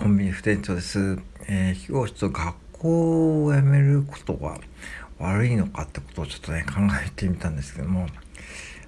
[0.00, 1.18] コンビニ副店長です。
[1.46, 4.58] えー、今日ちょっと学校を辞めることが
[5.18, 6.76] 悪いのかってことをちょっとね、考
[7.06, 8.06] えてみたんですけども、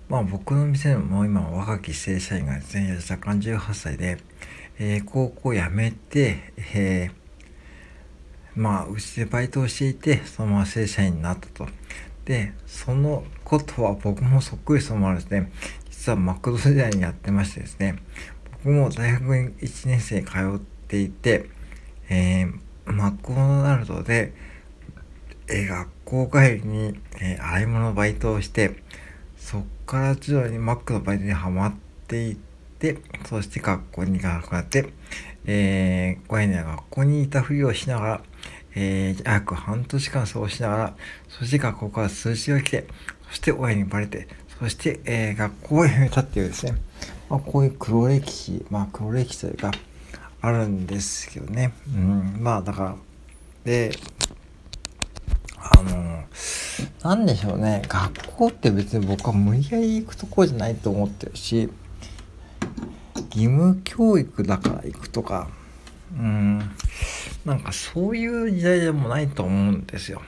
[0.08, 4.16] まあ僕の店も今若き正社員がですね、若干18歳で、
[4.78, 11.68] えー、高校辞めて、えー、まあうちでバイトをしていて、そのまま正社員になったと。
[12.24, 15.52] で、そのことは僕もそっくりそのままですね、
[15.90, 17.96] 実はマクド時代にやってましてですね、
[18.64, 21.48] 僕も大学1年生通っていて、
[22.09, 24.32] えー、マクドナルドで、
[25.48, 28.82] えー、学校帰りに、えー、洗い物のバイトをして、
[29.37, 31.74] そっから徐々にマックのバイトにはまっ
[32.06, 32.37] ていっ
[32.78, 34.92] て、そして学校に行かなくなって、
[35.45, 38.23] えー、親には学校にいたふりをしながら、
[38.74, 40.95] えー、約半年間過ごしながら、
[41.29, 42.87] そして学校から数字が来て、
[43.29, 46.74] そして親にバレて、そして、えー、学校を辞めたっていうですね、
[47.29, 49.73] まあ、こういう黒歴史、まあ黒歴史というか、
[50.42, 51.73] あるんですけどね。
[51.88, 52.96] うん、まあだから、
[53.64, 53.92] で、
[55.57, 56.24] あの、
[57.02, 61.68] なんでしょうね、学校って別に僕は無理やり行くとこじゃないと思ってるし、
[63.30, 65.48] 義務教育だから行くとか、
[66.12, 66.59] うん、
[67.44, 70.22] なんかそういう時代でもないと思うんですよ。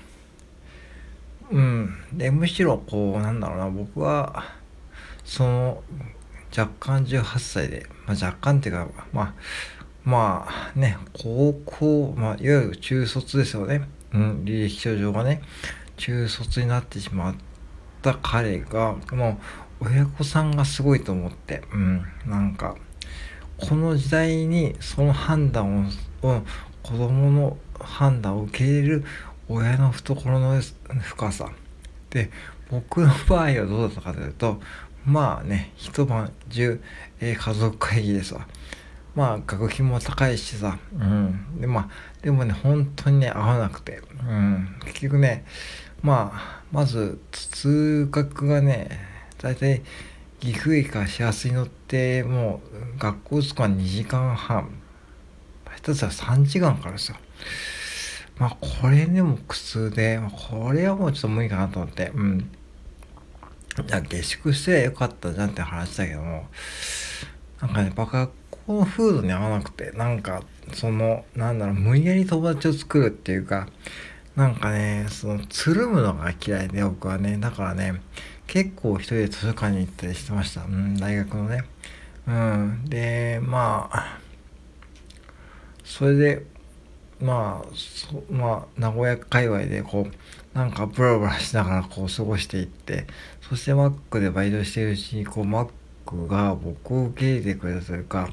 [1.51, 1.95] うん。
[2.12, 4.45] で、むしろこう、なんだろうな、僕は、
[5.25, 5.83] その、
[6.57, 9.35] 若干18歳で、まあ、若干っていうか、まあ、
[10.05, 13.89] まあね、高校、まあ、いわゆる中卒ですよね。
[14.13, 15.41] うん、履歴書上がね、
[15.97, 17.35] 中卒になってしまっ
[18.03, 19.41] た彼が、も
[19.81, 22.77] う、親御さんがすごいと思って、うん、なんか、
[23.57, 25.91] この時代にその判断
[26.23, 26.43] を、を
[26.83, 29.05] 子供の判断を受け入れる
[29.49, 30.61] 親の懐の
[31.01, 31.51] 深さ。
[32.11, 32.31] で、
[32.71, 34.61] 僕の場合はどうだったかというと、
[35.07, 36.81] まあね、一晩中、
[37.21, 38.47] えー、家族会議ですわ。
[39.15, 41.61] まあ学費も高いしさ、うん。
[41.61, 41.89] で、まあ、
[42.23, 44.77] でもね、本当にね、合わなくて、うん。
[44.84, 45.45] 結局ね、
[46.03, 48.91] まあ、まず、通学がね、
[49.41, 49.83] だいたい
[50.41, 52.61] 岐阜駅から幸せに乗って、も
[52.97, 54.69] う、学校着くは2時間半。
[55.77, 57.17] 下手したら3時間からですよ。
[58.39, 60.20] まあ、これでも苦痛で、
[60.51, 62.51] これはもうちょっと無理かなと思って、うん。
[63.86, 66.48] じゃあ下宿してよかったじゃんって話だけども、
[67.61, 68.29] なんかね、バカ
[68.67, 70.42] この風土に合わなくて、なんか、
[70.73, 73.69] その、なんだろう、無理やり友達を作るっていうか、
[74.36, 78.01] なんかね、その、つるむのが嫌いで、僕はね、だからね、
[78.47, 80.63] 結構一人で図書館に行ったりしてました。
[80.64, 81.64] うん、大学のね。
[82.27, 82.85] うん。
[82.86, 84.19] で、まあ、
[85.85, 86.46] それで、
[87.20, 93.07] まあ、そまあ、名古屋界隈でこう、なんかブラブラしながらこう過ごしていって、
[93.41, 95.70] そしてマックでバイトしてるうちに、こう、マッ
[96.07, 98.31] クが僕を受け入れてくれたというか、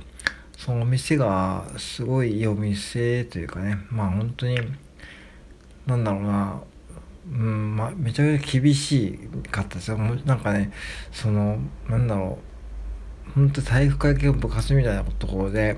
[0.63, 4.59] その店がすごいいいお店というかね、まあ本当に、
[5.87, 6.61] なんだろうな、
[7.31, 9.17] うん、まあめちゃめちゃ厳し
[9.49, 9.97] かったですよ。
[9.97, 10.71] なんかね、
[11.11, 11.57] その、
[11.89, 12.37] なんだろ
[13.29, 15.77] う、本当体育会系部活みたいなところで、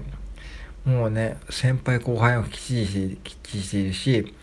[0.84, 4.36] もうね、先輩後輩をきっちりして、きっちりしているし、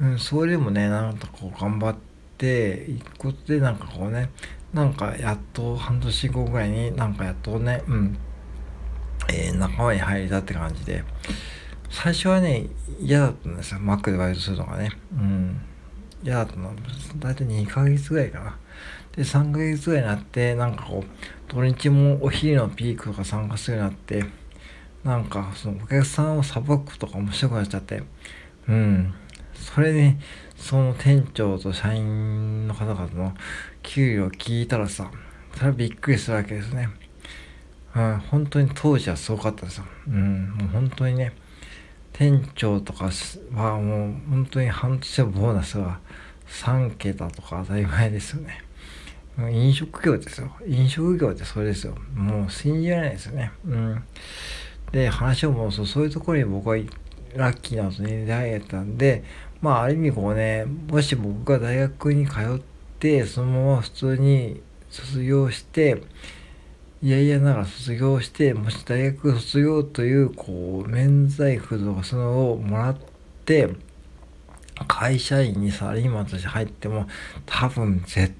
[0.00, 1.96] うん、それでもね、なんかこう頑張っ
[2.38, 4.30] ていくことで、なんかこうね、
[4.72, 8.16] なんかやっと半年後ぐらいになんかやっとね、うん、
[9.32, 11.04] えー、仲間に入れたって感じで、
[11.90, 12.66] 最初はね、
[13.00, 13.80] 嫌だったんですよ。
[13.80, 14.90] マックでバイトするのがね。
[15.12, 15.60] うん。
[16.22, 16.74] 嫌だったの。
[17.18, 18.58] だいたい2ヶ月ぐらいかな。
[19.14, 24.24] で、3ヶ月ぐらいになって、なんかこう、土日もお昼のピークとか参加するようになって、
[25.04, 28.02] なんか、そのお客さんをさばくとか面白くなっちゃって、
[28.68, 29.14] うん。
[29.54, 30.16] それで、
[30.56, 33.34] その店長と社員の方々の
[33.82, 35.10] 給料を聞いたらさ、
[35.54, 36.88] それはびっくりするわけですね。
[37.94, 39.84] うん、本当に当時はすごかったですよ。
[40.08, 41.32] うん、もう本当にね、
[42.12, 43.10] 店長とか
[43.54, 46.00] はもう本当に半年のボーナスが
[46.48, 48.64] 3桁とか当たり前ですよね。
[49.36, 50.50] もう飲食業ですよ。
[50.66, 51.94] 飲食業ってそれですよ。
[52.14, 53.50] もう信じられないですよね。
[53.66, 54.04] うん。
[54.92, 56.76] で、話を戻すと、そういうところに僕は
[57.34, 59.24] ラッキーなことに出会えたんで、
[59.62, 62.60] まあ、ある意味こうね、もし僕が大学に通っ
[62.98, 64.60] て、そのまま普通に
[64.90, 66.02] 卒業して、
[67.02, 72.96] いやいやながら卒業して、もし大学卒業という、こう、免罪符とかそのをもらっ
[73.44, 73.70] て、
[74.86, 77.08] 会社員にサラリーマンとして入っても、
[77.44, 78.32] 多分絶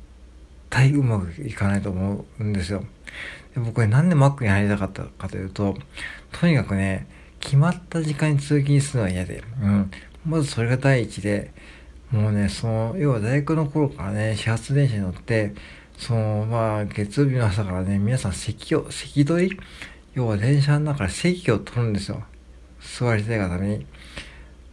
[0.70, 2.84] 対うまくいかないと思うんですよ。
[3.54, 5.76] で僕はなんでマックに入りたかったかというと、
[6.30, 7.08] とにかくね、
[7.40, 9.90] 決まった時間に通勤するのは嫌で、うん。
[10.24, 11.52] まずそれが第一で、
[12.12, 15.52] もうね、その、要は大学の頃からね、始発電車に乗って、
[16.02, 19.60] その、まあ、月曜日の朝からね、皆さん席を、席取り
[20.14, 22.24] 要は電車の中で席を取るんですよ。
[22.80, 23.86] 座りたいがために、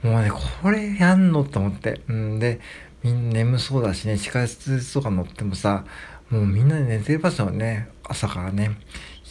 [0.02, 2.02] もうね、これやんのと思って。
[2.10, 2.60] うんで、
[3.04, 5.86] みんな眠そうだしね、地下鉄とか乗ってもさ、
[6.32, 8.72] もうみんな寝てますよね、朝からね。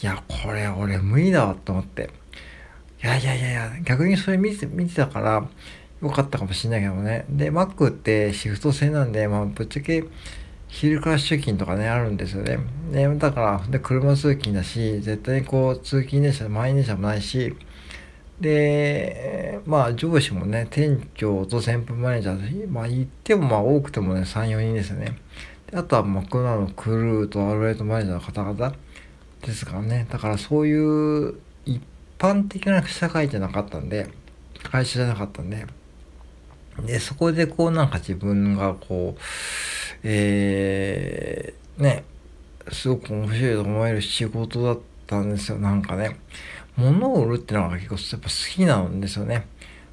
[0.01, 2.09] いや、これ俺無理だわと思って。
[3.03, 5.45] いやいやいやいや、逆にそれ見て見てたから、
[6.01, 7.25] よかったかもしれないけどね。
[7.29, 10.05] で、Mac ってシフト制なんで、まあ、ぶっちゃけ、
[10.69, 12.59] 昼から出勤とかね、あるんですよね。
[12.91, 17.55] で、だから、で、車通勤だし、絶対にこう、通勤電車、満員電車もないし、
[18.39, 25.17] で、まあ、上司もね、店長と先輩マネージャーまあ、言ってもまあ、多くてもね、3、4人ですよね。
[25.71, 28.75] であとは、マクナのクルーとアルバイトマネージャーの方々
[29.41, 30.07] ですからね。
[30.09, 31.33] だから、そういう
[31.65, 31.81] 一
[32.19, 34.07] 般的な社会じゃなかったんで、
[34.63, 35.65] 会社じゃなかったんで、
[36.85, 39.21] で、そこでこう、なんか自分がこう、
[40.03, 42.03] えー、ね、
[42.71, 46.19] すごく面白いと思える仕事だったんですよ、なんかね。
[46.77, 49.47] 物を売るってのが結構やっぱ好きなんですよね。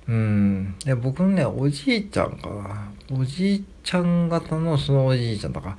[0.09, 0.79] うん。
[0.85, 2.93] で、僕のね、おじいちゃんかな。
[3.11, 5.77] おじいちゃん型のそのおじいちゃんとか、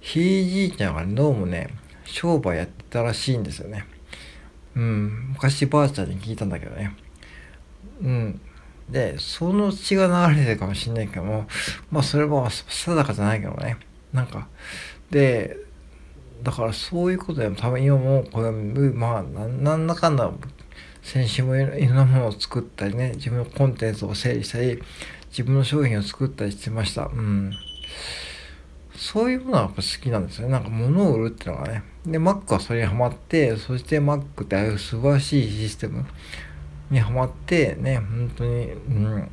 [0.00, 1.68] ひいじいちゃんが、どうもね、
[2.04, 3.86] 商売やってたらしいんですよね。
[4.76, 5.30] うん。
[5.32, 6.94] 昔ばあちゃんに聞いたんだけどね。
[8.02, 8.40] うん。
[8.90, 11.46] で、その血が流れてるかもしんないけども、
[11.90, 13.78] まあそれは定かじゃないけどね。
[14.12, 14.48] なんか、
[15.10, 15.56] で、
[16.42, 20.30] だからそういうことでも多分今もこれまあなんだかんだ
[21.02, 24.82] 先週もいろんなものを作ったりね自分のコンテンツを整理したり
[25.30, 27.06] 自分の商品を作ったりしてました。
[27.06, 27.52] うん。
[28.96, 30.52] そういうものはやっぱ好きなんですよね。
[30.52, 31.82] なんか物を売るっていうのがね。
[32.04, 36.04] で Mac はそれにハマってそして Mac ってああいう素晴らしいシステム
[36.90, 39.30] にハマってね本当にうん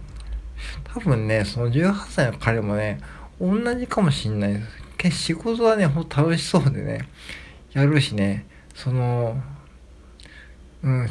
[0.83, 2.99] 多分ねその18歳の彼もね
[3.39, 7.07] 同じかもしんないです仕事はね、ほんと楽しそうでね、
[7.73, 9.39] やるしね、その、
[10.83, 11.09] うん、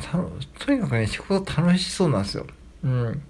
[0.59, 2.47] とにかくね、仕事楽しそうなんですよ。
[2.85, 3.23] うん。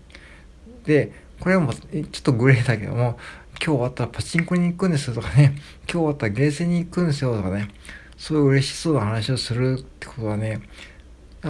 [0.84, 3.18] で、これもちょっとグレーだけども、
[3.52, 7.68] 今日終わったらパチンコに行くんですよとかね、今日終わったらゲーセンに行くんですよとかね、
[8.16, 10.60] そういう嬉しそうな話をするってことはね、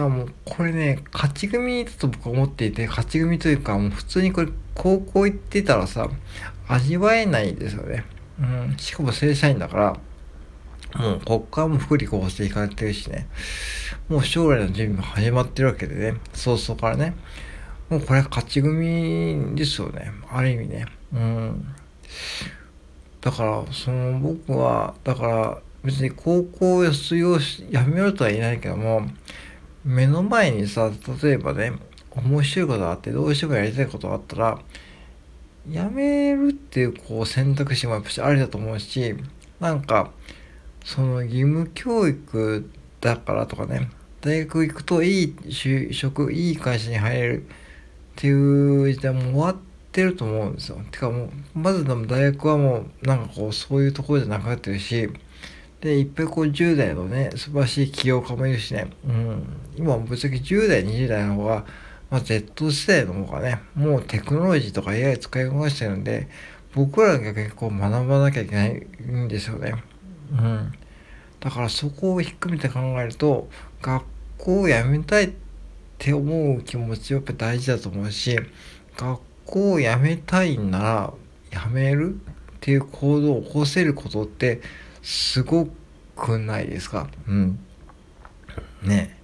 [0.03, 6.09] あもうこれね、勝ち組だと僕は思っていて、勝ち組というか、もう普通にこれ高校行ってたらさ、
[6.67, 8.05] 味わえないですよね。
[8.39, 13.27] うん、しかも正社員だから、もうこっからも福利厚生いかれてるしね、
[14.07, 17.15] もう将来の準備も始まってるわけでね、早々からね、
[17.89, 20.85] もうこれは勝ち組ですよね、ある意味ね。
[21.13, 21.75] うん。
[23.21, 29.07] だから、その僕は、だから別に高校を卒業し、やめようとは言えないけども、
[29.87, 30.91] 目の前にさ、
[31.23, 31.73] 例えばね、
[32.11, 34.59] 面白いことがあって、どうしてもやりたいことがあったら、
[35.69, 39.15] やめるっていうこう選択肢もやっぱしありだと思うし
[39.59, 40.11] なんか
[40.85, 42.69] その義務教育
[43.01, 43.89] だからとかね
[44.21, 47.45] 大学行くといい就職いい会社に入れるっ
[48.15, 49.55] ていう時代も終わっ
[49.91, 50.79] てると思うんですよ。
[50.89, 55.09] てかもうまずでも大学はもうなんかこうそういうところじゃなくなってるし
[55.81, 59.43] でいっぱいこう10代のね素晴らしい起業家もいるしね、うん、
[59.77, 61.65] 今ぶっちゃけ10代20代の方が
[62.09, 66.29] まあ、Z 世代の方がね、もうテクノロジーとか AI 使いこなしてるんで、
[66.73, 69.73] 僕らが結構学ばなきゃいけないんですよね。
[70.31, 70.73] うん。
[71.39, 73.49] だからそこをひっくめて考えると、
[73.81, 74.05] 学
[74.37, 75.31] 校を辞めたいっ
[75.97, 78.37] て思う気持ちはやっぱ大事だと思うし、
[78.95, 81.13] 学校を辞めたいんなら、
[81.51, 82.17] 辞めるっ
[82.61, 84.61] ていう行動を起こせることって
[85.01, 85.67] すご
[86.15, 87.07] くないですか？
[87.27, 87.59] うん。
[88.83, 89.17] ねえ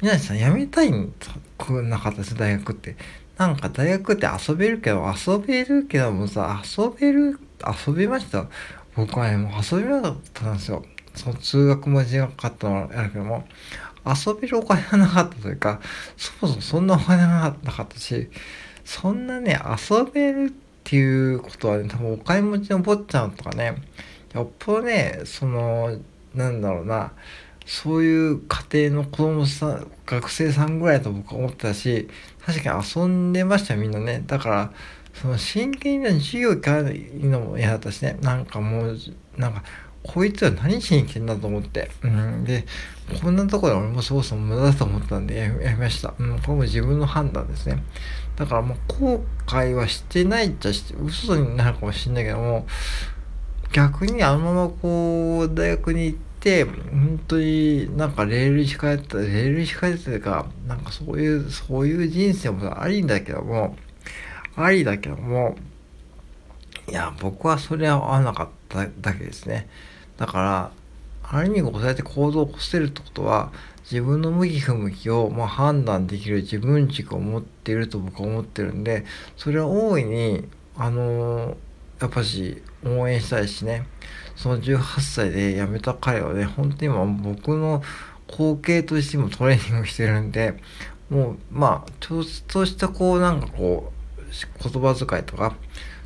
[0.00, 1.12] 皆さん辞めたいん
[1.88, 2.96] なかったで大学って。
[3.38, 7.38] なんか大学って遊べるけど、遊べるけどもさ、遊べる、
[7.86, 8.46] 遊べました？
[8.94, 10.84] 僕はね、もう遊べなかったんですよ。
[11.14, 13.46] その通学も時間かかったのはあるけども、
[14.04, 15.80] 遊べるお金がなかったというか、
[16.16, 18.28] そもそもそんなお金がなかったし、
[18.84, 19.58] そんなね、
[19.90, 20.52] 遊べるっ
[20.84, 23.76] ていうことはね、多分お金持ちの坊ちゃんとかね、
[24.34, 25.98] よっぽどね、その、
[26.34, 27.12] なんだろうな、
[27.66, 32.08] そういう家庭の子供さん、学生さんぐらいと僕は思ってたし、
[32.44, 34.24] 確かに遊んでましたみんなね。
[34.26, 34.72] だから、
[35.14, 38.18] その真剣な授業行かないのも嫌だったしね。
[38.22, 38.98] なんかもう、
[39.36, 39.62] なんか、
[40.02, 41.90] こいつは何しに来てんだと思って。
[42.02, 42.44] うん。
[42.44, 42.64] で、
[43.22, 46.14] こんなところで俺もそもそも無駄だと思ったんでやめました。
[46.18, 46.38] うん。
[46.40, 47.82] これも自分の判断ですね。
[48.34, 52.66] だからもう後悔はしてないっちゃして、嘘になるかもしれないけども、
[53.72, 63.76] 逆にあのままこう、大学に行って、本当になんかレールに控えてたレールに控えてたというかなんかそういうそういう人生もありんだけども
[64.56, 65.54] ありだけども
[66.88, 69.68] いや僕はそれは合わなかっただけですね。
[70.16, 70.72] だから
[71.22, 73.52] ある意味こうやって行動を起こせるってことは
[73.90, 79.04] 自分の向き不向きを、まあ、判断できる自分軸を持っていると僕は思ってるんで
[79.36, 81.56] それは大いにあのー、
[82.02, 83.86] やっぱし応援したいしね。
[84.36, 87.82] その18歳で辞めた彼はね本当に今僕の
[88.26, 90.54] 後継としてもトレーニングしてるんで
[91.10, 95.54] もうまあちょっとしたこうなんかこう言葉遣いとか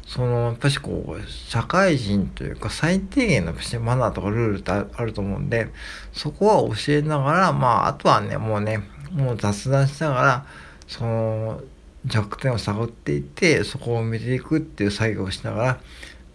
[0.07, 5.69] そのやっぱしこう社会人というか最低限のマナーとかルールってあると思うんで
[6.13, 10.47] そこは教えながらまああとはねもうねもう雑談しながら
[10.87, 11.61] その
[12.07, 15.79] 弱点を探っていってそこを埋めていくっていう作業をしながらっ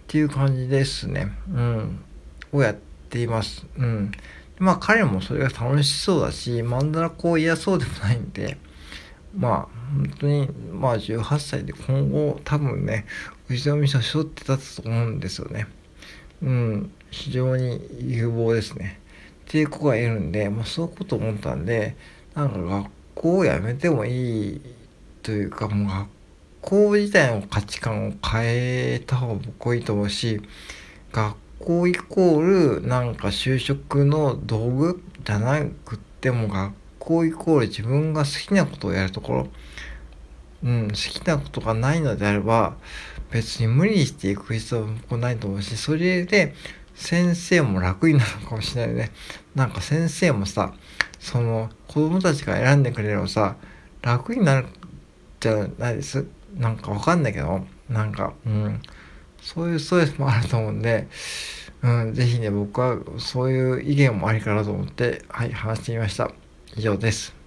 [0.08, 1.32] ていう感じですね。
[1.54, 2.00] うん。
[2.52, 2.76] をやっ
[3.10, 3.66] ています。
[3.78, 4.12] うん。
[4.60, 8.58] まあ彼もそれが楽しそうだしマンダラこう嫌そうでもないんで
[9.36, 13.06] まあ本当にまあ18歳で今後多分ね
[13.48, 15.68] 藤波さん背負って立つと思うんですよね。
[16.44, 16.92] うん。
[17.10, 19.00] 非常に有望ですね。
[19.48, 21.96] っていう子がいるんで、まあ、そういうこと思ったんで
[22.36, 24.62] なんか学校を辞めてもいい
[25.22, 26.08] というかもう学
[26.62, 30.42] 校自体の価値観を変えた方が僕はいいと思うし
[31.12, 39.48] 学校イコールなんか就職の道具じゃなくっても学校イコール自分が好きなことをやるところ。
[40.64, 42.76] うん、好きなことがないのであれば
[43.32, 46.54] 別に無理していく必要もないと思うしそれで
[46.94, 49.12] 先生も楽になるかもしれないね。
[49.56, 50.74] なんか先生もさ
[51.20, 53.56] その子供たちが選んでくれればさ
[54.02, 54.68] 楽になる
[55.42, 56.26] じゃないです。
[56.56, 58.82] なんかわかんないけどなんかうん。
[59.42, 61.08] そういうストレスもあると思うんで、
[61.82, 66.32] うん、ぜひね僕はそういう意見もありかなと思ってはい話してみました。
[66.78, 67.41] 以上です。